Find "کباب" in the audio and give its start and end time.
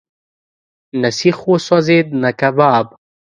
2.39-2.85